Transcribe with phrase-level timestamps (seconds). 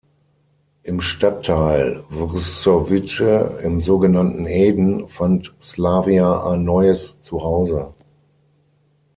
[0.81, 7.93] Im Stadtteil Vršovice, im so genannten Eden, fand Slavia ein neues Zuhause.